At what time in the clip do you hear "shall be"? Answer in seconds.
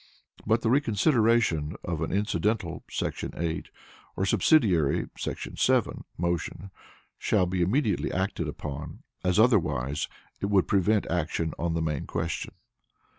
7.19-7.61